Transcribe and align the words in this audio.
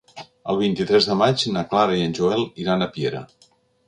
El 0.51 0.55
vint-i-tres 0.59 1.07
de 1.09 1.17
maig 1.19 1.43
na 1.57 1.63
Clara 1.73 1.99
i 1.99 2.05
en 2.05 2.15
Joel 2.21 2.47
iran 2.65 2.87
a 2.87 2.89
Piera. 2.97 3.23